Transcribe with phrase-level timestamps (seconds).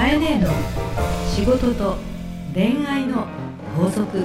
[0.00, 0.48] かえねえの
[1.28, 1.98] 仕事と
[2.54, 3.26] 恋愛の
[3.76, 4.24] 法則。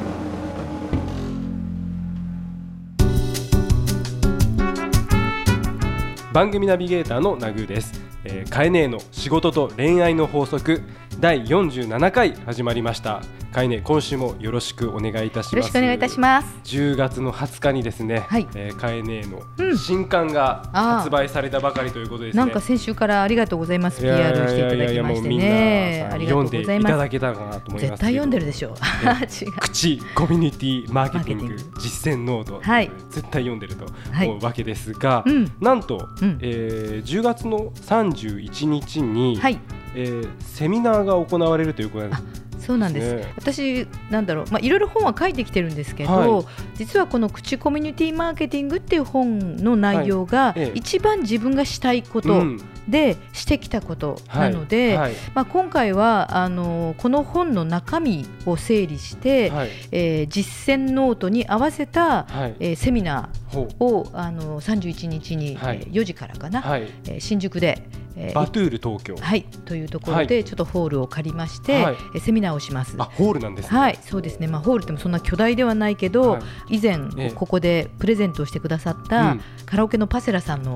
[6.32, 10.82] 番組ナビゲーターのナグーです、えー、カエネーの仕事と恋愛の法則。
[11.20, 13.21] 第47回始まりました。
[13.54, 15.55] カエネ今週もよろしくお願いいたします。
[15.55, 16.59] よろしくお願いいたします。
[16.66, 18.45] 10月の20日にですね、はい。
[18.54, 19.41] えー、カエネの
[19.77, 24.02] 新刊が発売されたばかりということですね、なんか先週からありがとうございます。
[24.02, 26.09] PR していただきましてね。
[26.12, 28.71] ありがとうございただけたかなと思います絶対読んでるでしょ。
[28.76, 29.52] う。
[29.62, 33.85] 口コミュニティマーケティング実践ノート、はい、絶対読んでると
[34.21, 39.57] 思うわけですが、はいうん、なんと、うん、えー、10月の31日に、はい
[39.95, 42.45] えー、セミナーが行われるということなんです。
[42.66, 46.45] そうなんです、ね、私なんだろう、まあ、いろいろ本は書いてきてるんですけど、はい、
[46.76, 52.44] 実はこの口コミュニティマーケティングっていう本の内容が、一番自分がしたいこと、
[52.88, 54.98] でしてきたことなので、はい。
[54.98, 67.81] はい、まあ、今回はあのこの本の中身を整理して、はい、えー、実践ノートに合わせた、はい、えー、セミナーをあの31日に、はい、4時からかな、はい、えー、新宿で
[68.16, 69.16] えー、バトゥール東京。
[69.16, 72.96] はいというところでちょっとホールを借りまして、はい、えセミナーをします。
[72.97, 74.47] あホールなんです、ね、はいそうですね。
[74.47, 80.75] まあホールってもそんな巨大ではないけど、はい、以前ここでプレゼントをしてくださった、カラオケのパセラさんの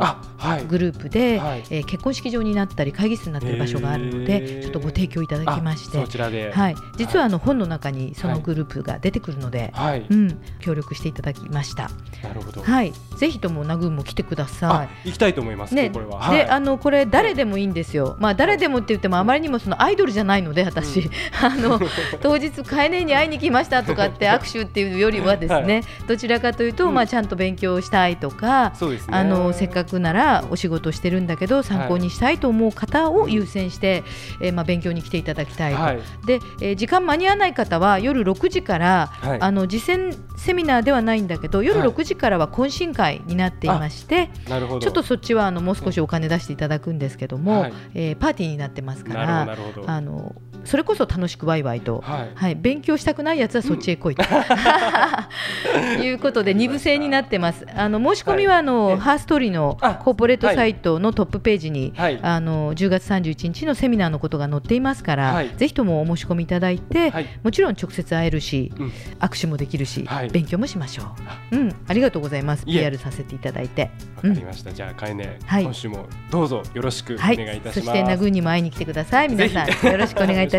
[0.68, 11.90] グループで、はい、えー、結婚式場になったり会議室になっている場所があるので、ちょっとご提供いただきまして、そちらで、はい、実はあの本の中にそのグループが出てくるので、はい、うん、協力していただきました。
[12.24, 12.62] なるほど。
[12.62, 15.10] はい、ぜひともナグーも来てください。
[15.10, 15.76] 行きたいと思います。
[15.76, 16.30] ね、これは。
[16.32, 18.16] で、あのこれ誰でもいいんですよ。
[18.20, 21.10] まあ誰でもって言ってもあまりにもそのアイドルじゃないので私、うん、
[21.42, 21.80] あの
[22.22, 34.04] 当日カエネに会いに来ましたとかって握手っていうよりはですね、はい、どちらかというと、まあちゃんと勉強したいとか、ね、あのせっかくならお仕事してるんだけど参考にしたいと思う方を優先して、はい、
[34.48, 50.36] えー、まあ勉強に来ていただきたいと、はい、で、えー、時間間に合わない方は夜6時から、あの実践セミナーではないんだけど夜6時からは懇親会になっていまして、ちょっとそっちはあのもう少しお金出していただくんですけども、はい、えー、パーティーになってますからあの
[50.70, 54.24] それこそ楽しくワイワイと、はい、はい、勉強したくないやつはそっちへ来いと、
[55.76, 57.66] うん、いうことで二部制になってます。
[57.76, 68.92] あの申し込みはあの、はい、ハーストーリーのコーポレートサイトのトップページに、はい、あの10月31日のセミナーのことが載っていますから、ぜひともお申し込みいただいて、もちろん直接会えるし、うん、
[69.22, 71.04] 握手もできるし、勉強もしましょ
[71.52, 71.58] う。
[71.58, 72.66] うん、ありがとうございます。
[72.66, 73.90] PR させていただいて。
[74.18, 74.70] わかりました。
[74.70, 77.82] うん、じゃあかえね、今週もどうぞよろしくお願いいたします。
[77.82, 79.30] そしてナグにも会いに来てください。
[79.30, 80.59] 皆さんよろしくお願いいたしま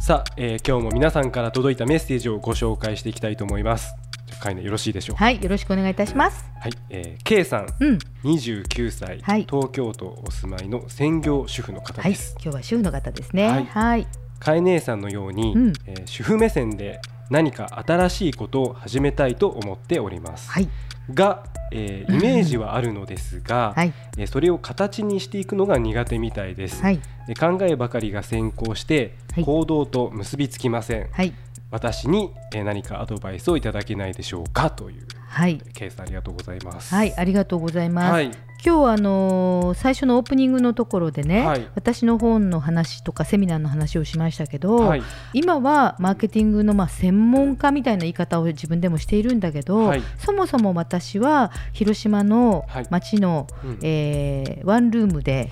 [0.00, 3.94] さあ、えー、今日も皆さんから届いたメッセージをご紹介していきたいと思います。
[4.42, 6.44] かいねよろしいでしょうはいよろしくお願いいたします。
[6.60, 13.48] はい、えー、K さん、うん、29歳、はい、東京都お住まいの専業主婦の方です、はい、今日は主婦の方ですね。
[13.48, 14.06] はい、はい、
[14.38, 17.00] かえ姉さんのように、うん、えー、主婦目線で
[17.32, 20.68] 何か新しいことを始めたいと思っております、はい、
[21.14, 27.00] が、えー、イメージはあるのですが、 はい、えー、それを形にしていくのが苦手みたいです、はい、
[27.40, 31.32] 考えばかりが先行して行動と結びつきません、はい、
[31.70, 36.94] 私に何かアドバイスをいただけないでしょうかというはい、ケイさんありがとうございます。
[36.94, 38.12] はい、ありがとうございます。
[38.12, 55.50] はい、今日はあのー、最初のオープニングのところでね、はい、私の本の話とかセミナーの話をしましたけど、はい、今はマーケティングのまあ専門家みたいな言い方を自分でもしているんだけど、はい、そもそも私は広島の町の、はい、えー、ワンルームで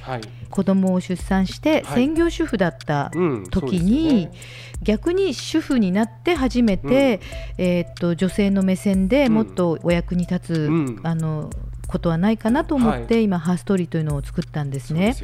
[0.50, 3.10] 子供を出産して専業主婦だった
[3.50, 4.32] 時に、うんね、
[4.82, 7.20] 逆に主婦になって初めて、
[7.58, 11.50] うん、えー、っと女性の目線でもっとお役に立つ、うん、あの
[11.90, 15.16] ことはないかなと思って、はい、今ハーストーリーというのを作ったんですね。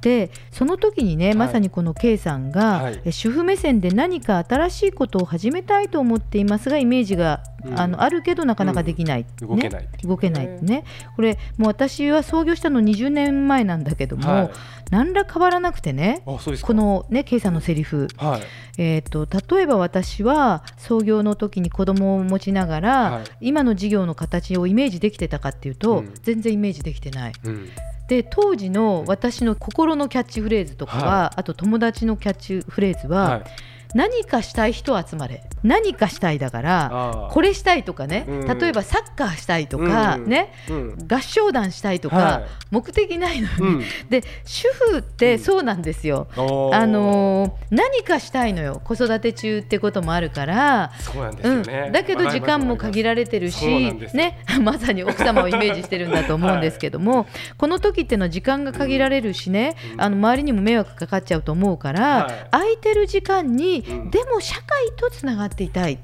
[0.00, 10.84] で、ね、その時にね、はい、まさにこの K さんが、はい、主婦目線で何か新しいことを始めたいと思っていますがイメージが、うん、あのあるけどなかなかできない、うん、動けない、動けないね。
[11.16, 14.50] これもう私は創業したの20年前なんだけども、
[14.90, 16.38] 何ら変わらなくてねこ
[16.74, 18.42] のね K さんのセリフ、はい、
[18.78, 19.26] えーと、
[19.56, 27.32] 例えば私は創業の時に子供を持ちながら、はい、今の事業の形をイメージできてたかっていうと、うん、全然イメージできてない。
[27.44, 27.68] うん。
[28.08, 33.44] で当時の私の心のキャッチフレーズとかは、はい、あと友達のキャッチフレーズは、はい、
[33.94, 35.42] 何かしたい人集まれ。
[35.62, 43.48] 何かしたいだからこれしたいとかね、うん、例えばサッカーしたいとか、うん、ね、うん、合唱団したいとか、はい、目的ないの
[43.78, 48.80] に、で主婦ってそうなんですよ、あのー、何かしたいのよ。
[48.84, 50.92] 子育て中ってこともあるから。
[50.98, 65.98] そうなんですよね、だけど時間も限られてるし、ね、 まさに奥様をイメージしてるんだと思うんですけども、はい、この時っていうのは時間が限られるしね、あの周りにも迷惑かかっちゃうと思うから、はい、空いてる時間に、でも社会とつながっていたい。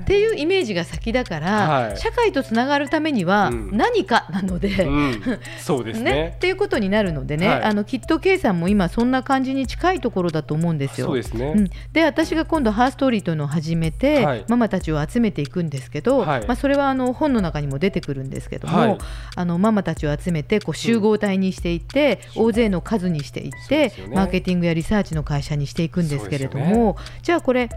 [0.00, 4.96] っていうイメージが先だから、はい、社会とつながるためには何かなので、うん。
[4.96, 5.22] うん、
[5.58, 6.12] そうですね。
[6.12, 11.08] ねっていうことになるのでね、はい、あのきっと K さんも今そんな感じに近いところだと思うんですよ。
[11.08, 18.98] そうですね、うん、で私が今度ハーストーリーというのを始めて、はい、ママたちを集めていくんですけど、まあ、それはあの本の中にも出てくるんですけども、
[19.34, 27.68] あのママたちを集めてこう集合体にしていって、大勢の数にしていって、ね、マーケティングやリサーチの会社にしていくんですけれども、ね、じゃあこれ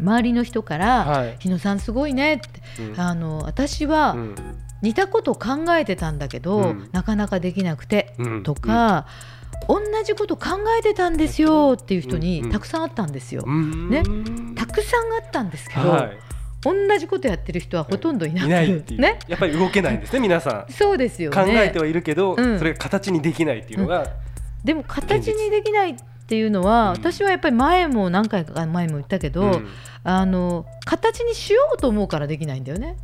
[0.00, 4.16] 周りの人から「はい、日野さんすごいね」って、うん、あの私は
[4.82, 9.06] 似たこと考えてたんだけど、うん、なかなかできなくて、うん、とか。
[9.68, 13.42] 同じこと考えてたんですよっていう人にたくさんあったんですよ。
[13.46, 14.02] ね、
[14.54, 16.18] たくさんあったんですけど、はい、
[16.62, 20.72] 同じことやってる人はほとんどいなく、いね、やっぱり動けないんですね皆さん。
[20.72, 24.06] そうですよ、ね、考えてはいるけど、それが形にできないっていうのが、
[24.62, 29.68] でも形にできないっていうのは、うん、私はやっぱり前も何回か前も言ったけど、うん、
[30.02, 32.96] あの形にしようと思うからできないんだよね。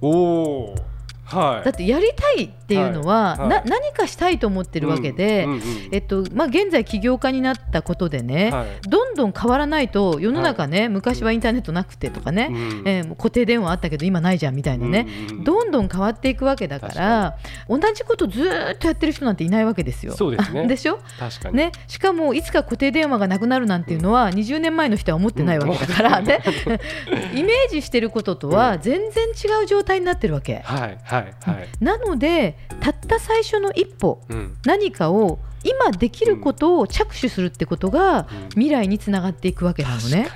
[0.00, 0.82] おー。
[1.26, 3.48] はい、だってやりたいっていうのは、はい。
[3.48, 15.36] はい、何かしたいと思ってるわけで、うんうんうん、えっとまあ、現在起業家になったことでね、はい、どんどん変わらないと世の中ね、昔はインターネットなくてとかね、うん、えー、固定電話あったけど今ないじゃんみたいなね、うん。
[15.38, 17.36] うん、どんどん変わっていくわけだから
[17.68, 20.14] 同じことずっとやってる人なんていないわけですよ。
[20.14, 20.66] そうですね。
[20.68, 21.00] でしょ？
[21.18, 26.40] 確かに、ね、しかもいつか固定電話がなくなるなんていうのは、うん、20年前の人は思ってないわけだからね、
[27.34, 30.60] イメージしてることとは全然違う状態になってるわけ。
[30.64, 40.28] はいはいはい、なのでたった最初の一歩、うん、何かを今できることを着手するってことが未来につながっていくわけなのね。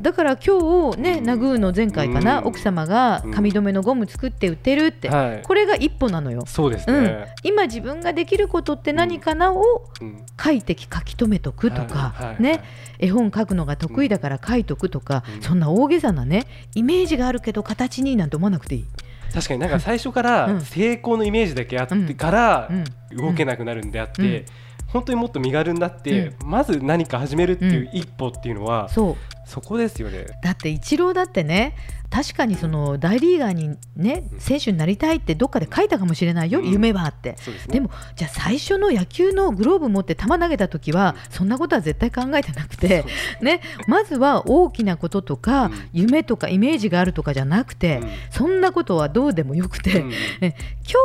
[0.00, 5.10] だから今日ね、ナグーの前回かな、奥様が髪留めのゴム作って売ってるって、
[5.44, 6.44] これが一歩なのよ。
[6.46, 9.62] そうですね、今自分ができることって何かなを
[10.42, 12.62] 書いて書き留めとくとか、ね、
[12.98, 18.84] 絵本書くのが得意だから書いとくとか、そんな大げさなねイメージがあるけど形になんて思わなくていい。
[19.32, 22.70] 確かになんか最初から成功のイメージだけあってから
[23.12, 24.44] 動けなくなるんであって、
[24.92, 28.88] 本当にもっと身軽になって、まず何か始めるっていう一歩っていうのは、
[29.46, 30.26] そこですよね。
[30.42, 31.74] だってイチローだってね
[32.10, 43.04] 確かにその大リーガーにね選手になりたいってどっかで書いたかもしれないよ、うん、夢はあって、でね、でもじゃあ最初の野球のグローブ持って球投げた時は、そんなことは絶対考えてなくて、
[43.40, 50.02] ね、まずは大きなこととか、うん、夢とかイメージがあるとかじゃなくて、うん、そんなことはどうでもよくて、
[50.40, 50.56] ね、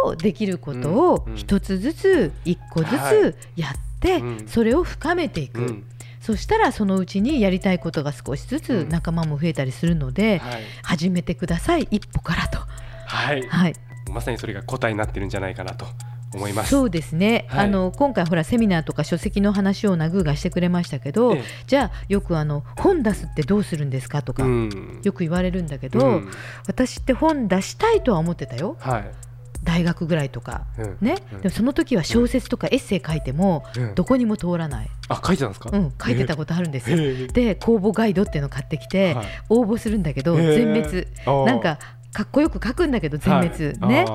[0.05, 5.83] 今日できることを一つずつ一個ずつやって、それを深めていく。
[6.25, 11.87] そしたらそのうちにやりたいことが少しずつ仲間も増えたりするので、うんはい、始めてください。
[11.91, 12.57] 一歩からと。
[13.05, 13.73] はい、はい、
[14.11, 15.85] まさにそれが答えになってるんじゃないかなと
[16.33, 16.71] 思います。
[16.71, 21.37] そうですね、はい、あの今回ほらセミナーとか書籍の話をナグーがしてくれましたけど、
[21.67, 26.31] じゃあよくあの本出すってどうするんですかとか、うん、よく言われるんだけど、うん、
[26.67, 28.77] 私って本出したいとは思ってたよ。
[28.79, 29.11] はい
[29.65, 33.65] 大学ぐらいとか、うん、ね、うん、でもその時は小説とかエッセイ書いても
[33.95, 41.07] どこにも通らない、あ書いてたんですか、うん、書いてたことあるんですよ、えー、で公募ガイドっていうのを買ってきて、はい、応募するんだけど全滅、
[41.45, 41.79] なんか
[42.13, 44.05] かっこよく書くんだけど全滅、はい、ね？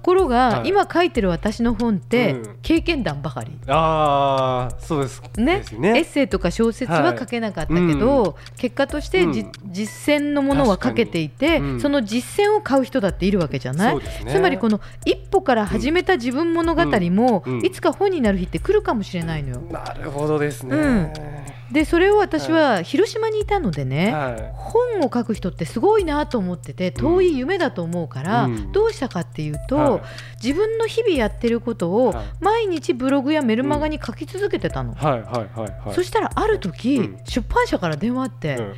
[0.00, 3.52] ところが、はい、今書いてる私の本って、うん、経験談ばかり。
[3.66, 5.22] ああそうです。
[5.36, 9.32] ね、ね、エッセイとか小説は書けなかったけど、はい、結果として、うん、
[9.66, 19.60] 実践のものは書けていて、うん、その実践を買う人だっているわけじゃない、ね、つまりこの一歩から始めた自分物語も、いつか本になる日って来るかもしれないのよ。
[19.70, 21.12] なるほどですね、
[21.70, 30.02] でそれを私は広島にいたのでね、はい、本を書く人ってすごいなと思ってて遠い夢だと思うから、うん、どうしたかっていうと、はい、
[30.42, 34.94] 自分の日々やってることを毎日ブログやメルマガに書き続けてたの、
[35.94, 38.74] そしたらある時、うん、出版社から電話あって、うん、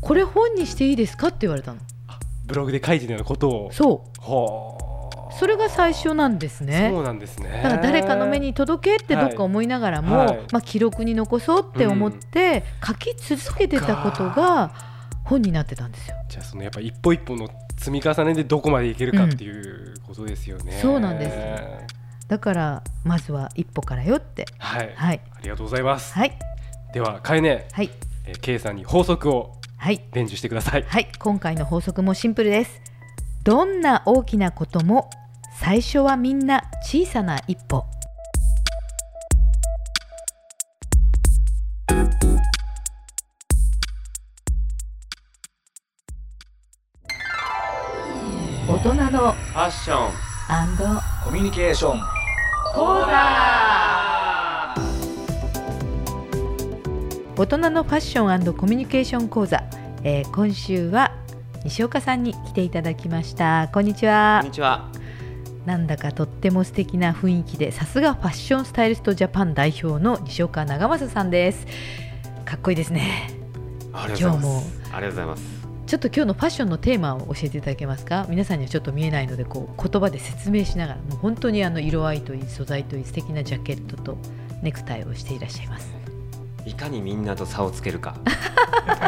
[0.00, 1.80] これ本にしていいですかって言われたの。
[2.46, 3.72] ブログで書いてるようなことを。
[3.72, 4.20] そう。
[4.20, 4.84] はあ。
[5.36, 6.90] それが最初なんですね。
[6.92, 7.60] そうなんですね。
[7.62, 14.72] だから誰かの目に届けってどっか思いながらも、はい、まあ記録に残そうって思って書き続けてたことが
[15.24, 16.16] 本になってたんですよ。
[16.28, 20.74] じゃあそのやっぱ一歩一歩の積み重ねでどこまでいけるかっていうことですよね。
[20.74, 22.28] うん、そうなんです。
[22.28, 24.46] だからまずは一歩からよって。
[24.58, 24.92] はい。
[24.94, 25.20] はい。
[25.36, 26.14] ありがとうございます。
[26.14, 26.38] はい。
[26.92, 27.68] ではかえね。
[27.72, 27.90] はい。
[28.26, 29.52] えー、K さんに法則を
[29.84, 32.80] はい伝授してくださいはい今回の法則もシンプルです
[33.42, 35.10] どんな大きなことも
[35.60, 37.84] 最初はみんな小さな一歩
[49.32, 50.12] ファッション。
[51.24, 52.00] コミュニケーション。
[52.74, 54.74] 講座。
[57.36, 59.64] 大人のファッションコミュニケーション講座、
[60.02, 61.12] えー、今週は
[61.64, 63.70] 西岡さんに来ていただきました。
[63.72, 64.40] こんにちは。
[64.42, 64.88] こんにちは。
[65.64, 71.66] なんだかとっても素敵な雰囲気でさすがファッションスタイリストジャパン代表の西岡長政さんです。
[72.44, 73.30] かっこいいですね。
[73.92, 74.62] 今日も。
[74.92, 75.53] ありがとうございます
[75.86, 78.26] ちょっと今日のファッションのテーマを教えていただけますか？
[78.30, 84.16] 皆さんにはちょっと見えないのでこう言葉で説明しながらもう本当にあの色合いといい素材といい素敵なジャケットと
[84.62, 85.92] ネクタイをしていらっしゃいます。
[86.64, 88.16] いかにみんなと差をつけるか。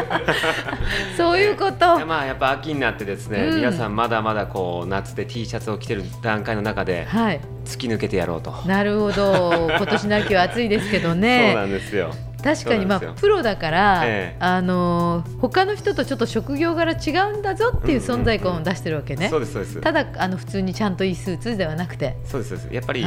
[1.17, 2.05] そういうこと。
[2.05, 8.51] まあやっぱ秋になってですね、うん、皆さんまだまだこう夏で T シャツを着てる段階の中で、はい、突き抜けてやろうと。
[8.67, 9.67] なるほど。
[9.75, 11.53] 今年の秋は暑いですけどね。
[11.55, 19.29] そうなんですよ確かにまあプロだから、ええ、あの他の人とちょっと職業柄違うんだぞっていう存在感を出してるわけね。
[19.29, 19.81] そうですそうです。
[19.81, 22.17] ただあの普通にちゃんといいスーツではなくて。
[22.25, 22.73] そうですそうです。
[22.73, 23.05] やっぱり、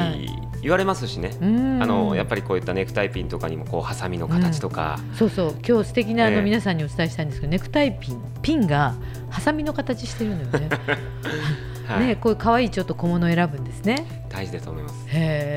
[0.63, 1.31] 言われますしね。
[1.41, 1.45] あ
[1.87, 4.99] のやっぱりこういったネクタイピンとかにもこうハサミの形とか。
[5.11, 8.95] うん、そうそう今日素敵なあの、皆さんにお伝えしたいんですけどネクタイピンピンが
[9.31, 10.69] ハサミの形してるのよね。
[11.87, 14.25] はい、ね、こういう可愛いちょっと小物を選ぶんですね。
[14.29, 14.95] 大事だと思います。
[15.09, 15.50] へえ。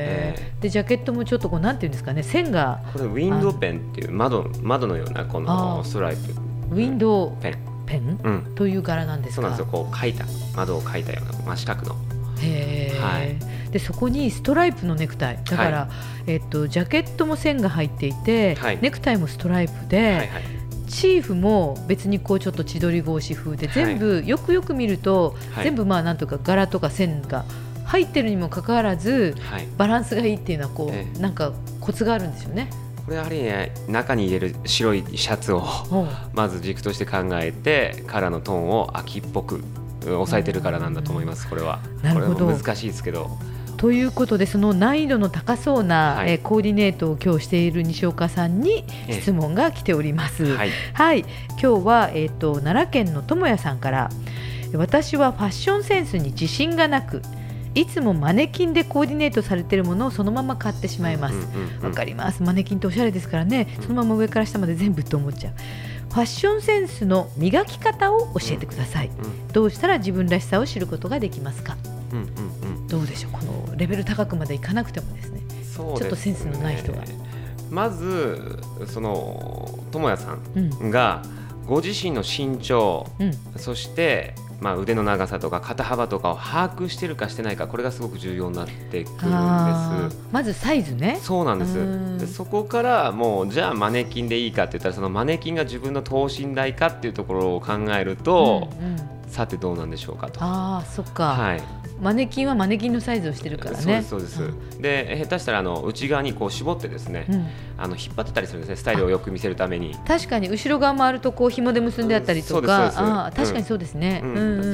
[0.64, 2.80] でジャケットもちょっとこうなんていうんですかね線が。
[2.94, 6.22] これウィンドウペンっていう窓窓のようなこのストライプ。
[6.70, 7.58] ウィンドウペン。
[7.84, 9.66] ペン、うん、という柄なんですそうなんですよ。
[9.70, 10.24] こう描いた
[10.56, 11.96] 窓を描いたような真四角の。
[12.40, 12.98] へえ。
[12.98, 13.36] はい。
[13.72, 15.88] でそこにストライプのネクタイだから、は
[16.26, 19.98] い、えっとジャケットも線が入っていて、はい、ネクタイもストライプで。
[19.98, 20.28] はいはい
[20.86, 27.44] チーフも別にこうちょっと千鳥格子風で全部よくよく見ると、全部まあなんとか柄とか線が
[27.84, 29.34] 入ってるにもかかわらず、
[29.76, 32.70] バランスがいいっていうのはこう、なんかコツがあるんですよね。
[33.04, 35.62] これやはりね中に入れる白いシャツを
[36.32, 39.62] まず軸として考えてカラーのトーンを秋っぽく
[40.02, 41.80] 抑えてるからなんだと思いますこれは。
[42.02, 43.30] なるほど難しいですけど。
[43.76, 50.56] ということでその難易度の高そうな、はい、えコーディネートを今日している西岡さんに質問が来ております。
[50.56, 54.10] はい、はい、今日は、えーと、奈良県の智也さんから
[54.74, 57.20] 私はファッションセンスに自信がなく
[57.74, 61.34] いつもマネキンでコーディネートされているものをそのまま買ってしまいます。
[61.34, 61.40] わ、
[61.80, 62.42] うんうん、かります。
[62.42, 65.52] マネキンっておしゃれですからね、そのまま上から下まで全部と思っちゃう。
[66.12, 69.10] ファッションセンスの磨き方を教えてください。
[69.52, 71.76] どうしたら自分らしさを知ることができますか？
[72.12, 73.32] うん、どうでしょう？
[73.32, 77.02] このレベル高くまでいかなくてもですね、ね、ちょっとセンスのない人が。
[77.70, 81.22] まずその智也さんが
[81.66, 84.34] ご自身の身長、うん、そして
[84.64, 89.08] まあ、腕の長さとか肩幅とかを把握してるかしてないかこれがすごく重要になってくるんで
[90.10, 90.18] す。
[90.32, 91.18] まずサイズね。
[91.20, 92.18] そうなんです。
[92.18, 98.96] でそこからもうじゃあマネキンでいいかって言ったらそのマネキンが自分の等身大かっていうところを考えると、うんうん、
[99.28, 100.38] さてどうなんでしょうかと。
[100.40, 101.62] あそっか、はい、
[102.00, 104.02] マネキンはマネキンのサイズをしてるからね。
[104.02, 107.46] そうですそうで下手したらあの内側にこう絞ってですね、うん、
[107.78, 109.94] あの引っ張ってたりするんですねスタイルをよく見せるために。
[110.06, 114.22] 確かに後ろ側回るとこう紐で結んであったりとか、うん、あ確かにそうですね、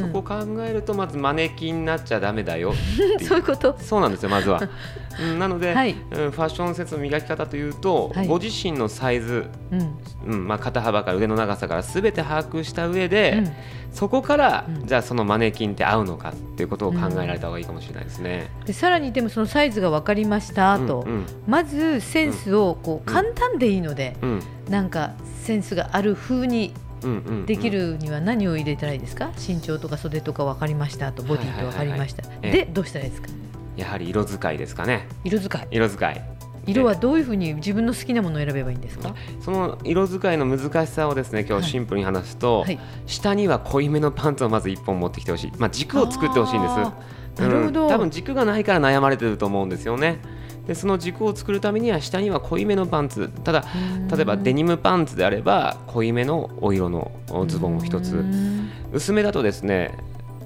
[0.01, 0.35] そこを考
[0.65, 2.73] えるとまずマネキンになっちゃだめだよ
[3.27, 3.77] そういうこと？
[3.79, 4.61] そうなんですよまずは。
[5.39, 9.47] なので、はい、ファッションセンスの磨き方というと、はい、ご自身のサイズ、
[10.27, 10.49] うん。
[10.49, 13.45] まあ、肩幅から腕の長さからすべて把握した上で、
[13.93, 18.51] そこから、じゃあそのマネキンって合うのかっていうことを考えられた方がいいかもしれないですね。
[18.65, 26.73] でさらにでもそのサイズが分かりましたと、うんうん、まずセンスをこう簡単でいいので、うん、なんかセンスがある風に
[27.47, 29.31] できるには何を入れたらいいですか？
[29.37, 31.13] 身長とか袖とか分かりました。
[31.13, 33.29] とボディと分かりました、でどうしたらいいですか？
[33.77, 35.09] やはり色使いですかね。
[35.25, 35.69] 色使い。
[35.71, 36.23] 色使い
[36.67, 39.15] 色はどういうふうに自分の好きなものを選べばいいんですか？
[39.41, 42.77] その色使いの難しさをですね今日シンプルに話すと、はい。
[42.77, 46.75] はい、下には濃いめのパンツをまず1本持ってきてほしい、まあ、軸を作ってほしいんです。
[47.43, 50.19] なるほど、うん、多分軸がないから悩まれてると思うんですよね。
[50.67, 53.31] でその軸を作るためには下には濃いめのパンツ。
[53.43, 53.65] ただ
[54.15, 57.11] 例えばデニムパンツであれば濃いめのお色の
[57.47, 58.25] ズボンを1つ。
[58.93, 59.97] 薄めだとですね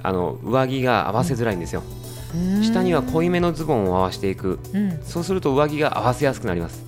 [0.03, 2.04] あの上着が合わせづらいんですよ、うん
[2.63, 6.85] 下には濃いめのズボンを合わせていく、うん、そうすると上着が合わせやすくなります。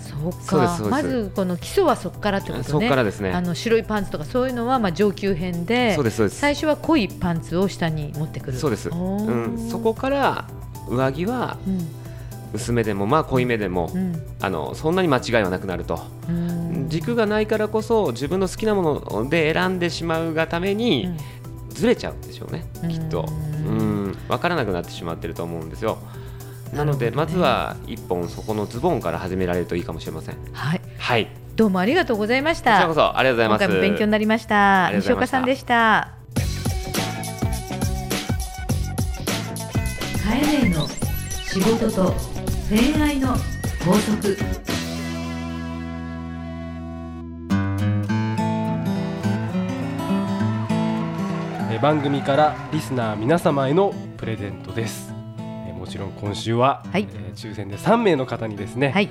[0.00, 0.78] そうか。
[0.90, 2.64] まずこの基礎はそこからってことね。
[2.64, 3.32] そこからですね。
[3.32, 6.40] あの白いパンツとかそういうのはまあ上級編でそうですそうです。
[6.40, 8.58] 最初は濃いパンツを下に持ってくる。
[8.58, 10.48] そうです、うん、そこから
[10.88, 11.58] 上着は、
[12.54, 16.00] 薄めでもまあ濃いめでも、うん、あのそんなに間違いはなくなると、
[16.88, 21.10] 軸がないからこそ自分の好きなもので選んでしまうがために、
[21.78, 23.24] ずれちゃうんでしょうね、きっと。
[23.66, 24.18] うん。
[24.28, 25.98] 分からなくなってしまってると思うんですよ。
[26.74, 30.36] なので、まずは一本そこのズボンから始められるといいかもしれません。
[30.52, 32.72] はい、はい、どうもありがとうございました。
[32.72, 33.64] こちらこそありがとうございます。
[33.64, 34.90] 今回も勉強になりました。
[34.92, 36.10] 西岡さんでした。
[40.24, 40.86] カエネの
[41.46, 42.14] 仕事と
[42.68, 43.28] 恋愛の
[43.84, 44.36] 法則
[51.80, 55.12] 番組からリスナー皆様へのプレゼントです。
[55.78, 59.08] もちろん今週は、はい、えー、抽選で3名の方にですね、はい。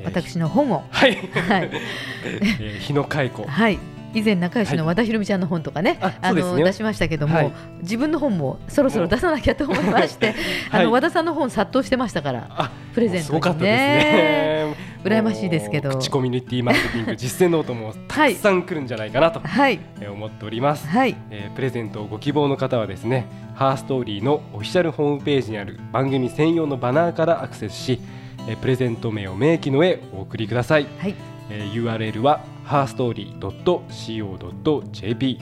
[0.00, 1.16] えー、私の本を、はい。
[1.16, 1.70] はい。
[2.60, 3.78] えー、日野海子、はい、
[4.12, 10.34] 以前仲良しの和田ひろみちゃんの本とかね、はい、あの、ね、出しましたけども、はい、自分の本もそろそろ出さなきゃと思いまして、
[10.70, 14.59] あの和田さんの本殺到してましたからプレゼントにね
[15.02, 15.90] 羨ましいですけど。
[15.90, 19.80] 口コミュニティマーケティング実践ノートもたくさん来るんじゃないかなと、はい、
[20.10, 21.16] 思っております、はい。
[21.30, 28.00] えー、プレゼントをご希望の方はですねハーストーリーのオフィシャルホームページにある番組専用のバナーからアクセスし、
[28.48, 31.14] えー、プレゼント名を明記の上お送りください、はい。
[31.50, 35.40] えー、URL は herstory.co.jp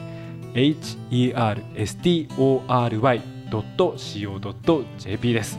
[3.50, 5.58] herstory.co.jp です。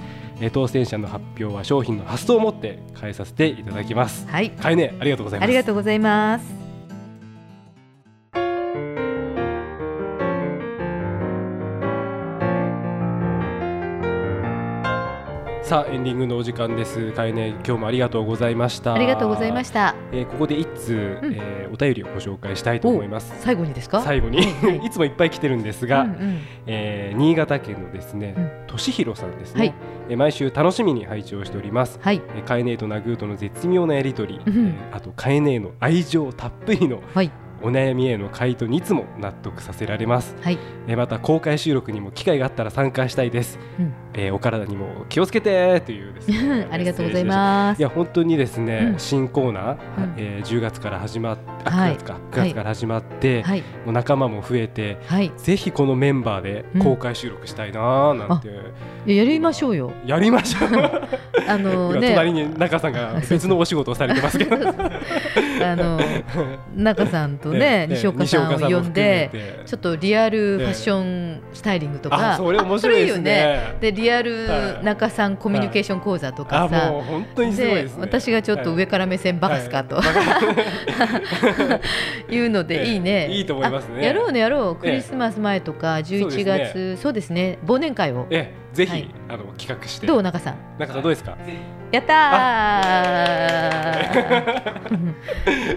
[0.51, 4.25] 当選者の発表は商品の発送をもって変えさせていただきます。
[4.27, 4.51] はい。
[4.51, 5.47] かえねありがとうございます。
[5.47, 6.58] ありがとうございます。
[15.69, 17.11] さあエンディングのお時間です。
[17.11, 18.95] かえね今日もありがとうございました。
[18.95, 23.31] ありがとうございました、えー、ここで一通、うん、えー、お便りをご紹介したいと思います。
[23.41, 24.01] 最後にですか？
[24.01, 24.39] 最後に。
[24.83, 24.89] い。
[24.89, 29.73] つもいっぱい来てるんですが、うんうん、えー、新潟県のですね、うん、としひろさんですね、はい、
[30.09, 31.99] えー、毎週楽しみに拝聴しております。
[32.01, 34.53] はい、えー、かえねとナグーとの絶妙なやりとり、うん、
[34.91, 37.29] えー、あとかえねの愛情たっぷりの、はい
[37.61, 46.67] お悩みへの回答にいつも納得させられます、はい、えまた公開収録にも機会があったら参加したいです、うん、えー、お体にも気をつけてというですね。
[46.71, 47.79] ありがとうございます。
[47.79, 59.91] いや本当にですね、うん、新コーナー、うん、えー、10月から始まっあ9月か、はい、9月から始まって、はい、もう仲間も増えて、はい、ぜひこのメンバーで公開収録したいななんて、うん、やりましょうよ。
[60.05, 60.69] やりましょう。
[61.47, 62.09] あのね。
[62.09, 64.57] 隣に中さんが別のお仕事をされてますけど
[65.61, 65.99] あの
[66.75, 69.29] 中さんとね、西岡さんを呼んで
[69.65, 73.75] ちょっとリアルファッションスタイリングとか、それ面白いですね。
[73.79, 74.47] でリアル
[74.83, 79.99] 中さんコミュニケーション講座とかさ、本当にすごいです、私がちょっと上から目線バカすかと、
[82.29, 82.39] い。
[82.45, 84.05] うのでいいね、いいと思いますね。
[84.05, 84.75] やろうねやろう。
[84.75, 87.57] クリスマス前とか11月そうですね。
[87.65, 88.27] 忘年会を。
[88.29, 90.07] えぜひあの企画して。
[90.07, 90.55] どう中さん？
[90.77, 91.37] 中さんどうですか？
[91.91, 92.19] やった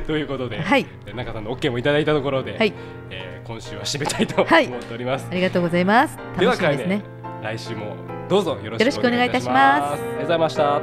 [0.07, 2.73] ということで、はい、中さんの OK もいただいたところで、はい。
[3.11, 4.49] えー、今週は締めたいと思っ
[4.81, 6.19] ております、ありがとうございます。
[6.39, 7.03] 楽しみですね。
[7.43, 7.97] 来週も
[8.29, 9.95] どうぞよろしくお願いいたします。
[9.95, 10.81] ありがとうございました。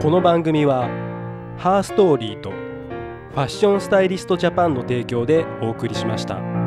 [0.00, 0.88] この番組は
[1.58, 6.65] ハーストーリーとファッションスタイリストジャパンの提供でお送りしました。